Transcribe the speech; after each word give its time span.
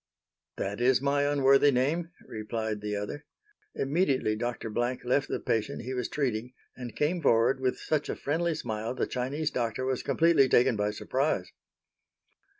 "That 0.57 0.81
is 0.81 0.99
my 0.99 1.31
unworthy 1.31 1.69
name," 1.69 2.09
replied 2.25 2.81
the 2.81 2.95
other. 2.95 3.23
Immediately 3.75 4.35
Dr. 4.35 4.71
Blank 4.71 5.01
left 5.05 5.27
the 5.27 5.39
patient 5.39 5.83
he 5.83 5.93
was 5.93 6.09
treating, 6.09 6.53
and 6.75 6.95
came 6.95 7.21
forward 7.21 7.59
with 7.59 7.77
such 7.79 8.09
a 8.09 8.15
friendly 8.15 8.55
smile 8.55 8.95
the 8.95 9.05
Chinese 9.05 9.51
doctor 9.51 9.85
was 9.85 10.01
completely 10.01 10.49
taken 10.49 10.75
by 10.75 10.89
surprise. 10.89 11.51